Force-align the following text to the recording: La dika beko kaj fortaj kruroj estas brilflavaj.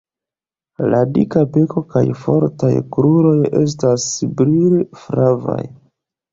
La 0.93 1.01
dika 1.17 1.43
beko 1.57 1.83
kaj 1.91 2.03
fortaj 2.23 2.71
kruroj 2.97 3.37
estas 3.63 4.09
brilflavaj. 4.43 5.63